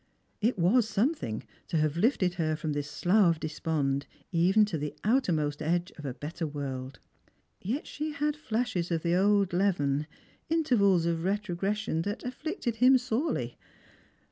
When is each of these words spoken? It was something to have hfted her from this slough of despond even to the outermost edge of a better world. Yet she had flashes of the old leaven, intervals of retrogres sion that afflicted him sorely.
It 0.41 0.57
was 0.57 0.89
something 0.89 1.43
to 1.67 1.77
have 1.77 1.93
hfted 1.93 2.33
her 2.33 2.55
from 2.55 2.73
this 2.73 2.89
slough 2.89 3.35
of 3.35 3.39
despond 3.39 4.07
even 4.31 4.65
to 4.65 4.79
the 4.79 4.95
outermost 5.03 5.61
edge 5.61 5.91
of 5.95 6.05
a 6.07 6.13
better 6.15 6.47
world. 6.47 6.97
Yet 7.61 7.85
she 7.85 8.11
had 8.13 8.35
flashes 8.35 8.89
of 8.89 9.03
the 9.03 9.13
old 9.15 9.53
leaven, 9.53 10.07
intervals 10.49 11.05
of 11.05 11.23
retrogres 11.23 11.77
sion 11.77 12.01
that 12.01 12.23
afflicted 12.23 12.77
him 12.77 12.97
sorely. 12.97 13.59